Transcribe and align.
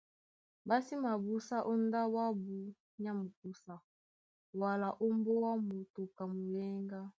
Ɓá 0.67 0.75
sí 0.85 0.93
mabúsá 1.03 1.57
ó 1.71 1.73
ndáɓo 1.85 2.17
ábū 2.29 2.55
nyá 3.01 3.11
mukúsa 3.19 3.73
wala 4.59 4.87
ó 5.05 5.05
mbóá 5.17 5.51
moto 5.67 6.01
ka 6.15 6.23
muyéŋgá. 6.33 7.01